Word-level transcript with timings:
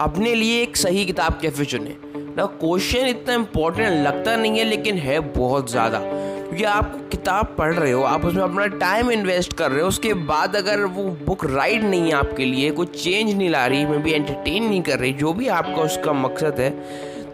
अपने 0.00 0.34
लिए 0.34 0.60
एक 0.62 0.76
सही 0.76 1.04
किताब 1.06 1.38
कैसे 1.42 1.64
चुने। 1.64 1.96
ना 2.36 2.44
क्वेश्चन 2.60 3.06
इतना 3.06 3.34
इम्पोर्टेंट 3.34 4.06
लगता 4.06 4.36
नहीं 4.36 4.58
है, 4.58 4.64
लेकिन 4.64 4.98
है 4.98 5.18
बहुत 5.20 5.70
ज़्यादा। 5.70 5.98
क्योंकि 5.98 6.64
आप 6.64 7.08
किताब 7.10 7.54
पढ़ 7.58 7.74
रहे 7.74 7.92
हो, 7.92 8.02
आप 8.02 8.24
उसमें 8.24 8.42
अपना 8.42 8.66
टाइम 8.78 9.10
इन्वेस्ट 9.10 9.52
कर 9.52 9.70
रहे 9.70 9.82
हो, 9.82 9.88
उसके 9.88 10.12
बाद 10.24 10.56
अगर 10.56 10.84
वो 10.84 11.04
बुक 11.26 11.44
राइट 11.46 11.82
नहीं 11.82 12.02
है 12.02 12.12
आपके 12.12 12.44
लिए 12.44 12.70
कुछ 12.70 13.02
चेंज 13.04 13.34
नहीं 13.34 13.48
ला 13.50 13.66
रही 13.66 13.84
मे 13.86 13.98
भी 13.98 14.12
एंटरटेन 14.12 14.64
नहीं 14.64 14.82
कर 14.82 14.98
रही, 14.98 15.12
जो 15.12 15.32
भी 15.32 15.48
आपका 15.48 15.82
उसका 15.82 16.12
मकसद 16.12 16.60
है 16.60 16.70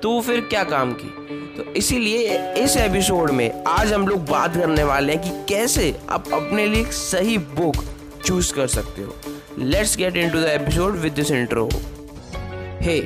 तो 0.02 0.20
फिर 0.20 0.40
क्या 0.40 0.62
काम 0.64 0.92
की? 0.92 1.08
तो 1.56 1.72
इसीलिए 1.72 2.38
इस 2.54 2.76
एपिसोड 2.76 3.30
में 3.30 3.62
आज 3.68 3.92
हम 3.92 4.06
लोग 4.08 4.24
बात 4.26 4.56
करने 4.56 4.84
वाले 4.84 5.12
हैं 5.12 5.22
कि 5.22 5.54
कैसे 5.54 5.94
आप 6.10 6.32
अपने 6.32 6.66
लिए 6.66 6.84
सही 6.92 7.38
बुक 7.38 7.84
चूज़ 8.24 8.52
कर 8.54 8.66
सकते 8.68 9.02
हो। 9.02 9.14
Let's 9.58 9.96
get 9.96 10.16
into 10.30 10.40
the 10.40 10.44
episode 10.50 10.96
with 10.96 11.12
this 11.12 11.30
intro 11.32 11.68
hey 12.82 13.00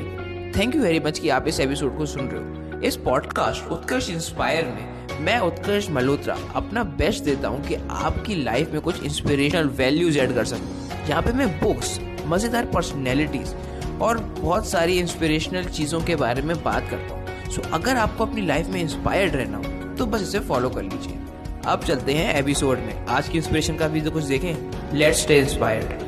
thank 0.56 0.74
you 0.74 0.82
very 0.82 0.98
much 1.00 1.18
कि 1.18 1.28
आप 1.28 1.46
इस 1.48 1.58
एपिसोड 1.60 1.96
को 1.98 2.06
सुन 2.06 2.28
रहे 2.32 2.40
हो। 2.40 2.80
इस 2.82 2.96
पॉडकास्ट 2.96 3.70
उत्कर्ष 3.72 4.10
इंस्पायर 4.10 4.64
में, 4.64 5.18
मैं 5.20 5.38
उत्कर्ष 5.38 5.88
मल्होत्रा 5.90 6.36
अपना 6.54 6.84
बेस्ट 6.98 7.24
देता 7.24 7.48
हूँ 7.48 7.62
कि 7.64 7.74
आपकी 7.74 8.34
लाइफ 8.34 8.72
में 8.72 8.80
कुछ 8.80 9.02
इंस्पिरेशनल 9.02 9.68
वैल्यूज़ 9.68 10.18
ऐड 10.18 10.34
कर 10.34 10.44
सकूँ। 10.44 11.08
यहाँ 11.08 11.22
पे 11.22 11.32
मैं 11.32 11.48
बुक्स 11.60 11.98
मज़ेदार 12.26 12.66
पर्सनैलिटीज़ 12.66 13.54
और 14.02 14.18
बहुत 14.18 14.68
सारी 14.68 14.98
इंस्पिरेशनल 14.98 15.64
चीज़ों 15.64 16.00
के 16.00 16.16
बारे 16.16 16.42
में 16.42 16.56
बात 16.62 16.88
करता 16.90 17.14
हूँ। 17.14 17.50
सो 17.52 17.62
अगर 17.72 17.96
आपको 17.96 18.26
अपनी 18.26 18.46
लाइफ 18.46 18.68
में 18.68 18.80
इंस्पायर्ड 18.80 19.36
रहना 19.36 19.58
हो 19.58 19.94
तो 19.96 20.06
बस 20.06 20.22
इसे 20.22 20.40
फॉलो 20.40 20.70
कर 20.70 20.82
लीजिए। 20.82 21.18
अब 21.66 21.84
चलते 21.84 22.14
हैं 22.14 22.34
एपिसोड 22.34 22.78
में। 22.78 23.06
आज 23.06 23.28
की 23.28 23.38
इंस्पिरेशन 23.38 23.76
का 23.76 23.88
भी 23.88 24.00
तो 24.00 24.10
कुछ 24.10 24.24
देखें। 24.24 24.96
लेट्स 24.98 25.22
स्टे 25.22 25.38
इंस्पायर्ड 25.38 26.03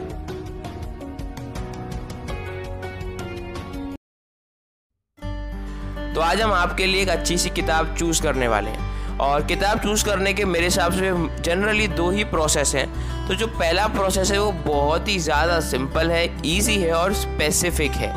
तो 6.16 6.20
आज 6.22 6.40
हम 6.40 6.52
आपके 6.52 6.84
लिए 6.86 7.00
एक 7.02 7.08
अच्छी 7.08 7.36
सी 7.38 7.50
किताब 7.50 7.94
चूज़ 7.98 8.22
करने 8.22 8.46
वाले 8.48 8.70
हैं। 8.70 9.18
और 9.18 9.42
किताब 9.46 9.78
चूज़ 9.78 10.04
करने 10.04 10.32
के 10.34 10.44
मेरे 10.44 10.64
हिसाब 10.64 10.92
से 10.92 11.10
जनरली 11.42 11.88
दो 11.88 12.08
ही 12.10 12.24
प्रोसेस 12.24 12.74
हैं। 12.74 13.26
तो 13.28 13.34
जो 13.34 13.46
पहला 13.48 13.86
प्रोसेस 13.88 14.30
है, 14.30 14.38
वो 14.40 14.52
बहुत 14.66 15.08
ही 15.08 15.18
ज़्यादा 15.18 15.58
सिंपल 15.60 16.10
है 16.10 16.24
ईजी 16.46 16.76
है 16.76 16.92
और 16.92 17.12
स्पेसिफिक 17.14 17.92
है। 17.92 18.12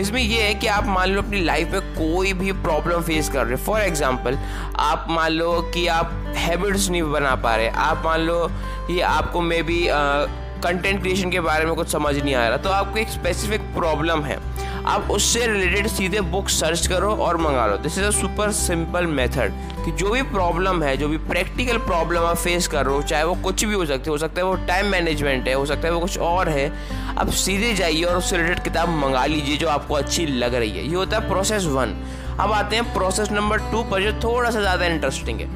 इसमें 0.00 0.20
यह 0.22 0.44
है 0.44 0.54
कि 0.54 0.66
आप 0.66 0.86
मान 0.86 1.10
लो 1.10 1.22
अपनी 1.22 1.40
लाइफ 1.40 1.72
में 1.72 1.80
कोई 1.92 2.32
भी 2.32 2.52
प्रॉब्लम 2.62 3.02
फेस 3.02 3.28
कर 3.28 3.44
रहे 3.46 3.58
हो। 3.58 3.64
फॉर 3.64 3.80
एग्ज़ाम्पल 3.80 4.38
आप 4.78 5.06
मान 5.10 5.32
लो 5.32 5.60
कि 5.74 5.86
आप 5.88 6.34
हैबिट्स 6.36 6.88
नहीं 6.90 7.02
बना 7.02 7.34
पा 7.36 7.54
रहे। 7.56 7.68
आप 7.68 8.02
मान 8.04 8.20
लो 8.20 8.46
कि 8.86 9.00
आपको 9.12 9.40
मे 9.42 9.62
बी 9.62 9.86
कंटेंट 9.90 11.00
क्रिएशन 11.00 11.30
के 11.30 11.40
बारे 11.42 11.64
में 11.66 11.74
कुछ 11.74 11.92
समझ 11.92 12.16
नहीं 12.16 12.34
आ 12.34 12.48
रहा। 12.48 12.56
तो 12.56 12.70
आपको 12.70 12.98
एक 12.98 13.08
स्पेसिफिक 13.10 13.72
प्रॉब्लम 13.74 14.24
है। 14.24 14.38
आप 14.86 15.10
उससे 15.10 15.46
रिलेटेड 15.46 15.86
सीधे 15.86 16.20
बुक 16.20 16.48
सर्च 16.48 16.86
करो 16.86 17.10
और 17.16 17.36
मंगा 17.36 17.66
लो। 17.66 17.76
This 17.76 17.96
is 17.98 18.04
a 18.04 18.10
super 18.10 18.50
simple 18.52 19.06
method 19.08 19.52
कि 19.84 19.90
जो 19.92 20.10
भी 20.10 20.22
प्रॉब्लम 20.22 20.82
है, 20.82 20.96
जो 20.96 21.08
भी 21.08 21.16
प्रैक्टिकल 21.18 21.78
प्रॉब्लम 21.78 22.24
आप 22.24 22.36
फेस 22.36 22.66
कर 22.68 22.84
रहे 22.86 22.94
हो, 22.94 23.02
चाहे 23.02 23.24
वो 23.24 23.34
कुछ 23.34 23.64
भी 23.64 23.74
हो 23.74 23.86
सकती 23.86 24.04
है, 24.04 24.10
हो 24.10 24.18
सकता 24.18 24.40
है 24.40 24.46
वो 24.46 24.54
टाइम 24.66 24.86
मैनेजमेंट 24.86 25.48
है, 25.48 25.54
हो 25.54 25.64
सकता 25.66 25.88
है 25.88 25.94
वो 25.94 26.00
कुछ 26.00 26.18
और 26.18 26.48
है, 26.48 26.70
आप 27.18 27.30
सीधे 27.38 27.72
जाइए 27.74 28.02
और 28.02 28.16
उससे 28.16 28.36
रिलेटेड 28.36 28.62
किताब 28.64 28.88
मंगा 28.98 29.24
लीजिए 29.26 29.56
जो 29.56 29.68
आपको 29.68 29.94
अच्छी 29.94 30.26
लग 30.26 30.54
रही 30.54 30.70
है। 30.70 30.86
ये 30.88 30.94
होता 30.94 31.18
है 31.18 31.28
प्रोसेस 31.28 31.66
वन 31.66 31.96
अब 32.40 32.52
आते 32.52 32.76
हैं 32.76 32.92
प्रोसेस 32.94 33.30
नंबर 33.30 33.58
टू 33.72 33.82
पर 33.82 34.02
जो 34.02 34.12
थोड़ा 34.20 34.50
सा 34.50 34.60
ज़्यादा 34.60 34.86
इंटरेस्टिंग 34.86 35.40
है। 35.40 35.46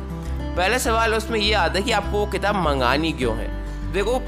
पहला 0.57 0.79
सवाल 0.79 1.15
उसमें 1.15 1.41
ये 1.41 1.53
आता 1.55 1.79
है 1.79 1.85
कि 1.85 1.93
आपको 1.93 2.19
वो 2.19 2.27
किताब 2.27 2.57
मंगानी 2.57 3.13
क्यों 3.13 3.37
है? 3.37 3.49
देखो, 3.93 4.19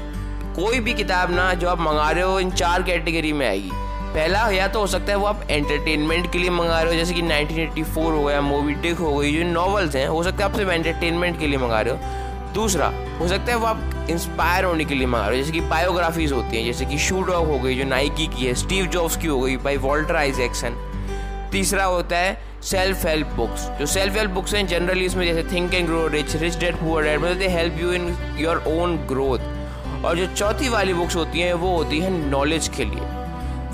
कोई 0.55 0.79
भी 0.79 0.93
किताब 0.93 1.31
ना 1.31 1.53
जो 1.53 1.69
आप 1.69 1.79
मंगा 1.79 2.09
रहे 2.11 2.23
हो, 2.23 2.39
इन 2.39 2.51
चार 2.51 2.83
कैटेगरी 2.83 3.33
में 3.33 3.47
आएगी। 3.47 3.71
पहला 4.13 4.49
या 4.49 4.67
तो 4.67 4.79
हो 4.79 4.87
सकता 4.87 5.11
है 5.11 5.17
वो 5.17 5.25
आप 5.25 5.43
एंटरटेनमेंट 5.49 6.31
के 6.31 6.39
लिए 6.39 6.49
मंगा 6.49 6.81
रहे 6.81 6.91
हो, 6.91 6.97
जैसे 6.97 7.13
कि 7.13 7.21
1984 7.21 8.11
हो 8.11 8.23
गया 8.23 8.41
मूवी 8.41 8.73
टिक 8.73 8.97
हो 8.97 9.15
गई, 9.15 9.31
जो 9.37 9.43
नॉवल्स 9.43 9.95
हैं, 9.95 10.07
हो 10.07 10.23
सकता 10.23 10.37
है 10.37 10.51
आप 10.51 10.57
सिर्फ़ 10.57 10.71
एंटरटेनमेंट 10.71 11.39
के 11.39 11.47
लिए 11.47 11.57
मंगा 11.57 11.81
रहे 11.81 11.93
हो। 11.93 12.53
दूसरा, 12.53 12.91
हो 13.19 13.27
सकता 13.27 13.51
है 13.51 13.57
वो 13.57 13.65
आप 13.65 14.07
इंस्पायर 14.09 14.65
होने 14.65 14.85
के 14.85 14.95
लिए 14.95 15.07
मंगा 15.07 15.27
रहे 15.27 15.37
हो, 15.37 15.43
जैसे 15.43 15.51
कि 15.51 15.61
बायोग्राफीज 15.67 16.31
होती 16.31 16.57
हैं, 16.57 16.65
जैसे 16.65 16.85
कि 16.85 16.97
शू 16.97 17.21
डॉग 17.21 17.47
हो 17.47 17.59
गई, 17.59 17.75
जो 17.75 17.83
नाइकी 17.83 18.27
की 18.27 18.45
है 18.45 18.53
स्टीव 18.53 18.85
जॉब्स 18.85 19.17
की 19.17 19.27
हो 19.27 19.39
गई 19.39 19.57
बाई 19.57 19.77
वॉल्टर 19.77 20.15
आइजैक्सन 20.15 20.75
तीसरा 21.51 21.83
होता 21.83 22.17
है 22.17 22.37
सेल्फ 22.63 23.05
हेल्प 23.05 23.27
बुक्स 23.27 23.67
जो 23.79 23.85
सेल्फ 23.85 24.15
हेल्प 24.15 24.31
बुक्स 24.31 24.53
हैं 24.53 24.67
जनरली 24.67 25.05
इसमें 25.05 25.25
जैसे 25.25 25.43
think 25.55 25.73
and 25.73 25.87
grow 25.87 26.07
rich 26.07 26.35
rich 26.35 26.57
dad 26.57 26.75
poor 26.75 27.03
dad 27.03 27.19
मतलब 27.19 27.37
they 27.37 27.47
help 27.47 27.79
you 27.81 27.91
in 27.91 28.15
your 28.37 28.63
own 28.67 28.97
growth 28.97 30.05
और 30.05 30.17
जो 30.17 30.27
चौथी 30.27 30.69
वाली 30.69 30.93
बुक्स 30.93 31.15
होती 31.15 31.39
हैं, 31.39 31.53
वो 31.53 31.75
होती 31.77 31.99
हैं 31.99 32.11
नॉलेज 32.31 32.67
के 32.67 32.85
लिए। 32.85 33.20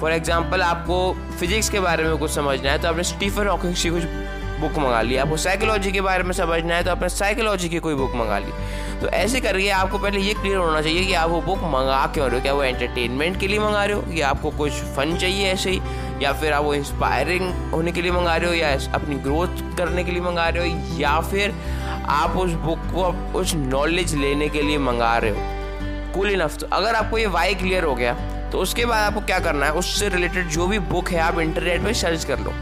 फॉर 0.02 0.12
एग्ज़ाम्पल 0.12 0.62
आपको 0.62 1.16
फिजिक्स 1.40 1.70
के 1.70 1.80
बारे 1.80 2.04
में 2.04 2.18
कुछ 2.18 2.32
समझना 2.32 2.72
है 2.72 2.80
तो 2.80 2.88
आपने 2.88 3.04
स्टीफन 3.04 3.48
हॉकिंग 3.48 3.76
की 3.76 3.90
कुछ 3.90 4.04
बुक 4.60 4.78
मंगा 4.80 5.02
ली। 5.02 5.18
आपको 5.18 5.38
साइकोलॉजी 5.38 5.92
के 5.92 6.02
बारे 6.02 6.24
में 6.24 6.32
समझना 6.34 6.76
है 6.76 6.84
तो 6.84 6.92
आपने 6.92 7.10
साइकोलॉजी 7.10 7.70
की 7.70 7.80
कोई 7.80 7.96
बुक 7.96 8.16
मंगा 8.16 8.38
ली। 8.40 8.52
तो 9.02 9.08
ऐसे 9.08 9.40
करके 9.40 9.70
आपको 9.70 9.98
पहले 9.98 10.20
ये 10.20 10.34
क्लियर 10.34 10.58
होना 10.58 10.82
चाहिए 10.82 11.06
कि 11.06 11.14
आप 11.14 11.30
वो 11.30 11.42
बुक 11.42 11.58
मंगा 11.64 12.06
क्यों 12.14 12.28
रहे 12.28 12.38
हो? 12.38 12.42
क्या 12.44 12.54
वो 12.54 12.64
एंटरटेनमेंट 12.64 13.40
के 13.40 13.48
लिए 13.48 13.60
मंगा 13.60 13.84
रहे 13.86 13.96
हो? 13.96 14.12
या 14.12 14.30
आपको 14.30 14.52
कुछ 14.52 14.72
फन 14.96 15.16
चाहिए 15.18 15.52
ऐसे 15.52 15.70
ही? 15.70 15.82
या 16.22 16.32
फिर 16.34 16.54
आप 16.54 16.64
वो 16.64 16.74
इंस्पायरिंग 16.74 17.52
होने 17.72 17.92
के 17.92 18.02
लिए 18.02 18.12
मंगा 18.12 18.36
रहे 18.36 18.50
हो? 18.50 18.56
या 18.56 18.74
अपनी 18.94 19.16
ग्रोथ 19.16 19.62
करने 19.78 20.04
के 20.04 20.12
लिए 20.12 20.22
मंगा 20.22 20.48
रहे 20.50 20.70
हो? 20.70 20.98
या 21.00 21.20
फिर 21.20 21.54
आप 22.08 22.38
उस 22.38 22.52
बुक 22.66 22.80
को, 22.96 23.40
उस 23.40 23.54
नॉलेज 23.56 24.16
लेने 24.16 24.50
के 24.50 24.62
लिए 24.62 24.78
मंगा 24.78 25.18
रहे 25.18 25.32
हो? 25.32 26.14
कूल 26.14 26.32
इनफ 26.32 26.58
तो 26.58 26.68
अगर 26.72 26.96
आपको 26.96 27.18
ये 27.18 27.28
वाई 27.28 27.56
क्लियर 27.56 27.84
हो 27.84 27.96
गया 27.96 28.16
तो 28.52 28.58
उसके 28.58 28.86
बाद 28.86 29.08
आपको 29.08 29.22
क्या 29.22 29.40
करना 29.40 29.66
है, 29.66 29.72
उससे 29.72 30.10
रिलेटेड 30.10 30.48
जो 30.48 30.68
भी 30.68 30.80
बुक 30.80 31.10
है, 31.10 31.20
आप 31.20 31.40
इंटरनेट 31.40 31.82
में 31.82 31.94
सर्च 31.94 32.26
कर 32.26 32.40
लो। 32.40 32.54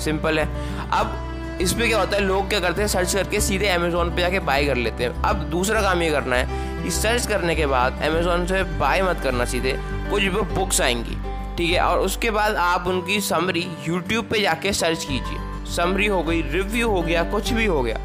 सिंपल 0.00 0.38
है। 0.38 0.48
अब 0.90 1.30
इस 1.60 1.72
पर 1.72 1.86
क्या 1.86 1.98
होता 1.98 2.16
है, 2.16 2.22
लोग 2.22 2.48
क्या 2.48 2.60
करते 2.60 2.80
हैं 2.80 2.88
सर्च 2.88 3.14
करके 3.14 3.40
सीधे 3.40 3.66
अमेजोन 3.66 4.10
पे 4.14 4.20
जाके 4.20 4.38
बाय 4.38 4.64
कर 4.64 4.76
लेते 4.76 5.04
हैं। 5.04 5.22
अब 5.22 5.36
दूसरा 5.36 5.82
काम 5.82 6.02
ये 6.02 6.10
करना 6.10 6.36
है 6.36 6.48
कि 6.84 6.90
सर्च 6.90 7.26
करने 7.26 7.54
के 7.54 7.66
बाद 7.66 7.92
अमेजोन 8.02 8.46
से 8.46 8.62
बाय 8.62 9.02
मत 9.02 9.20
करना 9.22 9.44
सीधे, 9.44 9.80
कुछ 10.10 10.22
भी 10.22 10.54
बुक्स 10.54 10.80
आएँगी। 10.80 11.18
ठीक 11.56 11.70
है? 11.70 11.80
और 11.80 11.98
उसके 11.98 12.30
बाद 12.30 12.56
आप 12.56 12.86
उनकी 12.86 13.20
समरी 13.20 13.68
यूट्यूब 13.88 14.24
पे 14.24 14.40
जाके 14.40 14.72
सर्च 14.72 15.04
कीजिए। 15.04 15.38
समरी 15.74 16.06
हो 16.06 16.22
गई 16.22 16.42
रिव्यू 16.42 16.90
हो 16.90 17.02
गया, 17.02 17.24
कुछ 17.24 17.52
भी 17.52 17.64
हो 17.64 17.82
गया। 17.82 17.98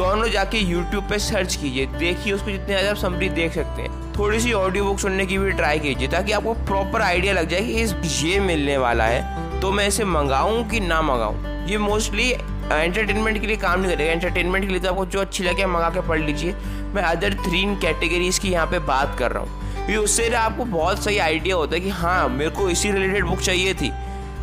दोनों 0.00 0.28
जाके 0.30 0.58
यूट्यूब 0.58 1.08
पे 1.08 1.18
सर्च 1.18 1.54
कीजिए। 1.54 1.86
देखिए 1.88 2.32
उसको 2.32 2.50
जितने 2.50 2.66
ज़्यादा 2.66 2.90
आप 2.90 2.96
समरी 2.96 3.28
देख 3.30 3.52
सकते 3.54 3.82
हैं। 3.82 4.14
थोड़ी 4.14 4.38
सी 4.40 4.52
ऑडियो 4.52 4.84
बुक 4.84 4.98
सुनने 4.98 5.26
की 5.26 5.38
भी 5.38 5.50
ट्राई 5.52 5.78
कीजिए 5.78 6.08
ताकि 6.08 6.32
आपको 6.32 6.54
प्रॉपर 6.66 7.02
आइडिया 7.02 7.32
लग 7.32 7.48
जाए 7.48 7.60
कि 7.60 7.80
इस 7.82 8.22
ये 8.24 8.38
मिलने 8.40 8.76
वाला 8.78 9.04
है। 9.04 9.60
तो 9.60 9.72
मैं 9.72 9.86
इसे 9.88 10.04
मंगाऊं 10.06 10.64
कि 10.64 10.80
ना 10.80 11.02
मंगाऊं? 11.02 11.66
ये 11.68 11.78
मोस्टली 11.78 12.30
एंटरटेनमेंट 12.30 13.40
के 13.40 13.46
लिए 13.46 13.56
काम 13.58 13.80
नहीं 13.80 13.92
करेगा। 13.92 14.12
एंटरटेनमेंट 14.12 14.64
के 14.64 14.70
लिए 14.70 14.80
तो 14.80 14.88
आपको 14.88 15.06
जो 15.06 15.20
अच्छी 15.20 15.44
लगे 15.44 15.66
मंगा 15.66 15.90
के 15.90 16.08
पढ़ 16.08 16.20
लीजिए। 16.20 16.54
मैं 16.94 17.02
अदर 17.02 17.34
थ्री 17.44 17.64
कैटेगरीज 17.82 18.38
की 18.38 18.50
यहाँ 18.50 18.66
पे 18.66 18.78
बात 18.88 19.16
कर 19.18 19.32
रहा 19.32 19.42
हूँ। 19.42 19.98
उससे 19.98 20.28
आपको 20.36 20.64
बहुत 20.66 21.04
सही 21.04 21.18
आइडिया 21.18 21.56
होता 21.56 21.74
है 21.74 21.80
कि 21.80 21.90
हाँ 21.90 22.28
मेरे 22.28 22.50
को 22.50 22.68
इसी 22.70 22.90
रिलेटेड 22.90 23.24
बुक 23.24 23.40
चाहिए 23.40 23.74
थी। 23.74 23.90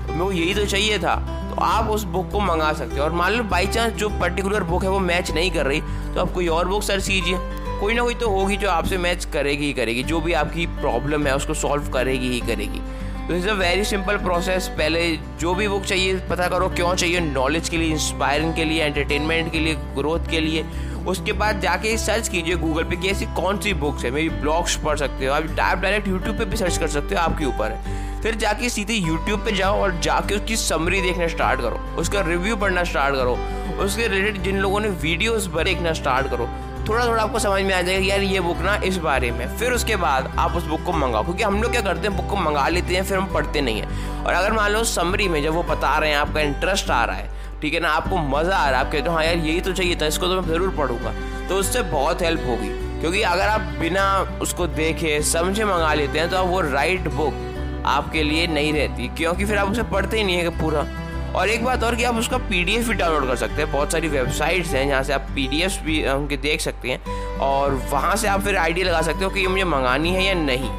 मेरे 0.08 0.24
को 0.26 0.32
यही 0.32 0.54
तो 0.54 0.66
चाहिए 0.66 0.98
था। 1.00 1.16
तो 1.50 1.62
आप 1.62 1.90
उस 1.90 2.04
बुक 2.04 2.30
को 2.32 2.40
मंगा 2.40 2.72
सकते 2.74 2.98
हो। 2.98 3.04
और 3.04 3.12
मान 3.12 3.34
लो 3.34 3.44
बाई 3.44 3.68
चांस 3.68 3.94
जो 3.94 4.10
पर्टिकुलर 4.10 4.64
बुक 4.64 4.84
है 4.84 4.90
वो 4.90 5.00
मैच 5.00 5.32
नहीं 5.32 5.52
कर 5.52 5.66
रही 5.66 5.82
तो 6.14 6.22
आप 6.22 6.32
कोई 6.32 6.48
और 6.48 6.68
बुक 6.68 6.84
सर्च 6.84 7.08
कीजिए। 7.08 7.38
कोई 7.80 7.94
ना 7.94 8.02
कोई 8.02 8.14
तो 8.14 8.30
होगी 8.30 8.58
जो 8.58 8.70
आपसे 8.70 8.98
मैच 8.98 9.26
करेगी 9.26 9.66
ही 9.66 9.74
करेगी। 9.74 10.04
जो 10.04 10.20
भी 10.20 10.34
आपकी 10.34 10.66
प्रॉब्लम 10.66 11.28
है, 11.28 11.36
उसको 11.36 11.54
सॉल्व 11.54 11.90
करेगी 11.90 12.30
ही 12.30 12.40
करेगी। 12.40 12.82
तो 13.28 13.36
is 13.36 13.48
a 13.50 13.54
very 13.54 13.84
simple 13.84 14.18
process 14.18 14.68
पहले 14.68 15.02
जो 15.40 15.54
भी 15.56 15.68
बुक 15.68 15.84
चाहिए, 15.84 16.16
पता 16.30 16.48
करो 16.48 16.70
क्यों 16.70 16.94
चाहिए। 16.96 17.20
नॉलेज 17.20 17.70
के 17.70 17.78
लिए 17.78 17.92
इंस्पायरिंग 17.92 18.54
के 18.54 18.66
लिए 18.66 18.84
एंटरटेनमेंट 18.84 19.52
के 19.52 19.60
लिए 19.60 19.76
ग्रोथ 19.96 20.30
के 20.30 20.40
लिए। 20.40 20.64
उसके 21.08 21.34
बाद 21.34 21.60
जाके 21.60 21.96
सर्च 21.98 22.28
कीजिए 22.28 22.56
गूगल 22.56 22.84
पे 22.84 22.96
कि 22.96 23.10
ऐसी 23.10 23.26
कौन 23.36 23.58
सी 23.58 23.74
बुक्स 23.76 24.06
है। 24.06 24.12
मेरी 24.12 24.30
ब्लॉग्स 24.30 24.76
पढ़ 24.76 24.98
सकते 24.98 25.26
हो, 25.26 25.34
आप 25.34 25.44
डायरेक्ट 25.56 26.08
यूट्यूब 26.08 26.38
पे 26.38 26.46
भी 26.46 26.58
सर्च 26.58 26.78
कर 26.78 26.88
सकते 26.88 27.16
हो, 27.16 27.22
आपके 27.22 27.46
ऊपर 27.46 27.72
है। 27.72 28.22
फिर 28.22 28.36
जाके 28.36 28.70
सीधे 28.70 28.94
यूट्यूब 28.94 29.46
पे 29.46 29.52
जाओ 29.52 29.82
और 29.82 30.00
जाके 30.00 30.36
उसकी 30.36 30.56
समरी 30.58 31.02
देखना 31.02 31.28
स्टार्ट 31.28 31.62
करो। 31.62 31.80
उसका 32.00 32.22
रिव्यू 32.22 32.56
पढ़ना 32.56 32.84
स्टार्ट 32.84 33.16
करो। 33.16 33.38
उसके 33.84 34.08
रिलेटेड 34.08 34.42
जिन 34.44 34.58
लोगों 34.58 34.80
ने 34.80 34.88
वीडियोस 35.02 35.46
देखना 35.48 35.94
स्टार्ट 35.94 36.30
करो। 36.30 36.50
थोड़ा 36.90 37.06
थोड़ा 37.06 37.22
आपको 37.24 37.40
समझ 37.40 37.62
में 37.62 37.74
आ 37.74 37.82
जाएगा 37.82 38.06
यार 38.06 38.22
ये 38.22 38.40
बुक 38.40 38.58
ना 38.58 38.76
इस 38.86 38.98
बारे 38.98 39.32
में 39.32 39.48
फिर 39.58 39.72
उसके 39.72 39.96
बाद 39.96 40.32
आप 40.40 40.56
उस 40.56 40.64
बुक 40.64 40.84
को 40.84 40.94
मंगाओ, 40.94 41.24
क्योंकि 41.24 41.44
हम 41.44 41.62
लोग 41.62 41.72
क्या 41.72 41.82
करते 41.82 42.08
हैं 42.08 42.16
बुक 42.18 42.30
को 42.30 42.36
मंगा 42.36 42.68
लेते 42.68 42.96
हैं, 42.96 43.04
फिर 43.04 43.18
हम 43.18 43.26
पढ़ते 43.26 43.62
नहीं 43.62 43.82
हैं। 43.82 44.24
और 44.26 44.34
अगर 44.34 44.54
मान 44.54 44.72
लो 44.72 44.84
समरी 44.84 45.28
में 45.28 45.42
जब 45.44 45.54
वो 45.54 45.64
बता 45.64 45.98
रहे 45.98 46.10
हैं, 46.10 46.18
आपका 46.18 46.42
इंटरेस्ट 46.42 46.90
आ 46.90 47.04
रहा 47.06 47.16
है 47.16 47.36
ठीक 47.62 47.74
है 47.74 47.80
ना? 47.80 47.90
आपको 47.90 48.18
मज़ा 48.18 48.58
आ 48.58 48.70
रहा 48.70 48.80
है, 48.80 48.86
आप 48.86 48.92
कहते 48.92 49.10
हो 49.10 49.16
हाँ 49.16 49.24
यार, 49.24 49.38
यही 49.38 49.62
तो 49.62 49.74
चाहिए 49.74 49.96
था, 49.96 50.06
इसको 50.08 50.28
तो 50.28 50.42
मैं 50.42 50.48
ज़रूर 50.48 50.76
पढ़ूँगा। 50.78 51.14
तो 51.50 51.56
उससे 51.56 51.82
बहुत 51.84 52.22
हेल्प 52.22 52.46
होगी, 52.48 52.70
क्योंकि 53.00 53.22
अगर 53.24 53.48
आप 53.48 53.62
बिना 53.80 54.06
उसको 54.42 54.68
देखे, 54.68 55.22
समझे 55.24 55.66
मंगा 55.66 55.94
लेते 55.94 56.20
हैं 56.20 56.30
तो 56.30 56.38
आप 56.38 56.48
वो 56.48 56.62
राइट 56.64 57.08
बुक 57.10 57.34
आपके 57.88 58.24
लिए 58.24 58.48
नहीं 58.48 58.74
रहती, 58.74 59.08
क्योंकि 59.18 59.46
फिर 59.46 59.58
आप 59.58 59.72
उसे 59.72 59.84
पढ़ते 59.86 60.18
ही 60.18 60.24
नहीं 60.24 60.38
है 60.38 60.60
पूरा। 60.60 60.86
और 61.36 61.50
एक 61.50 61.64
बात 61.66 61.84
और 61.84 61.96
कि 61.96 62.04
आप 62.04 62.16
उसका 62.16 62.38
पी 62.40 62.64
भी 62.66 62.94
डाउनलोड 62.94 63.28
कर 63.28 63.36
सकते 63.36 63.62
हैं, 63.62 63.72
बहुत 63.72 63.92
सारी 63.92 64.08
वेबसाइट्स 64.08 64.74
हैं 64.74 64.88
जहाँ 64.88 65.04
से 65.04 65.14
आप 65.14 65.28
पी 65.36 65.48
डी 65.48 65.66
भी 65.86 66.04
उनके 66.10 66.38
देख 66.40 66.62
सकते 66.62 66.90
हैं, 66.90 67.38
और 67.40 67.74
वहाँ 67.92 68.16
से 68.16 68.28
आप 68.28 68.42
फिर 68.42 68.58
आइडिया 68.58 68.88
लगा 68.88 69.02
सकते 69.02 69.26
हो 69.26 69.30
कि 69.30 69.40
ये 69.40 69.48
मुझे 69.48 69.64
मंगानी 69.66 70.14
है 70.14 70.24
या 70.24 70.34
नहीं। 70.36 70.70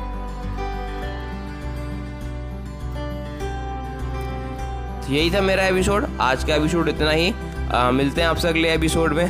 यही 5.10 5.30
था 5.30 5.40
मेरा 5.40 5.62
एपिसोड 5.66 6.04
आज 6.20 6.42
का 6.44 6.54
एपिसोड 6.54 6.88
इतना 6.88 7.10
ही। 7.10 7.32
आ, 7.72 7.90
मिलते 7.90 8.20
हैं 8.20 8.28
आपसे 8.28 8.48
अगले 8.48 8.72
एपिसोड 8.74 9.12
में। 9.12 9.26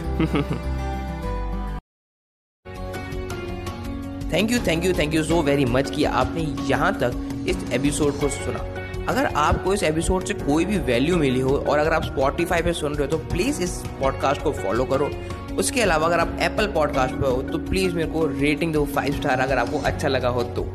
Thank 4.33 4.51
you 4.51 4.59
thank 4.67 4.85
you 4.85 4.93
thank 4.93 5.15
you 5.15 5.23
so 5.25 5.41
very 5.43 5.65
much 5.65 5.91
कि 5.91 6.05
आपने 6.05 6.43
यहाँ 6.71 6.93
तक 6.95 7.45
इस 7.49 7.71
एपिसोड 7.73 8.21
को 8.21 8.29
सुना। 8.29 8.65
अगर 9.09 9.27
आपको 9.27 9.75
इस 9.75 9.83
एपिसोड 9.83 10.25
से 10.25 10.35
कोई 10.35 10.65
भी 10.65 10.79
वैल्यू 10.79 11.17
मिली 11.17 11.41
हो 11.41 11.57
और 11.59 11.79
अगर 11.79 11.93
आप 11.93 12.05
स्पॉटिफाई 12.05 12.63
पे 12.63 12.73
सुन 12.73 12.95
रहे 12.95 13.07
हो 13.07 13.17
तो 13.17 13.29
प्लीज़ 13.29 13.63
इस 13.63 13.77
पॉडकास्ट 14.01 14.43
को 14.43 14.53
फॉलो 14.53 14.85
करो। 14.85 15.11
उसके 15.57 15.83
अलावा 15.83 16.07
अगर 16.07 16.21
आप 16.21 16.37
एप्पल 16.41 16.67
पॉडकास्ट 16.67 17.15
पे 17.15 17.29
हो 17.29 17.43
तो 17.43 17.59
प्लीज़ 17.59 17.95
मेरे 17.95 18.09
को 18.09 18.27
रेटिंग 18.41 18.73
दो 18.73 18.85
फाइव 18.87 19.21
स्टार 19.21 19.41
अगर 19.41 19.59
आपको 19.59 19.79
अच्छा 19.79 20.09
लगा 20.09 20.29
हो 20.29 20.43
तो। 20.43 20.73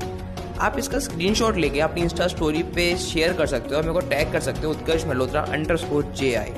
आप 0.64 0.78
इसका 0.80 1.00
स्क्रीन 1.00 1.34
शॉट 1.34 1.58
लेके 1.58 1.80
अपनी 1.80 2.02
इंस्टा 2.02 2.28
स्टोरी 2.28 2.62
पे 2.76 2.96
शेयर 2.98 3.34
कर 3.38 3.48
सकते 3.48 3.70
हो 3.70 3.76
और 3.76 3.82
मेरे 3.84 3.94
को 3.94 4.00
टैग 4.10 4.32
कर 4.34 4.40
सकते 4.40 4.66
हो 4.66 4.72
Utkarsh 4.72 5.06
Malhotra 5.06 5.42
underscore 5.78 6.04
J 6.18 6.34
I 6.36 6.52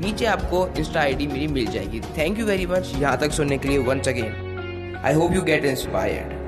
नीचे 0.00 0.26
आपको 0.26 0.66
इंस्टा 0.78 1.00
आईडी 1.00 1.26
मेरी 1.26 1.46
मिल 1.48 1.66
जाएगी. 1.72 2.00
थैंक 2.18 2.38
यू 2.38 2.46
वेरी 2.46 2.66
मच 2.66 2.92
यहाँ 2.94 3.16
तक 3.18 3.32
सुनने 3.32 3.58
के 3.58 3.68
लिए 3.68 3.78
once 3.86 4.08
again 4.08 5.00
I 5.04 5.14
hope 5.14 5.34
you 5.34 5.42
get 5.42 5.64
inspired 5.64 6.45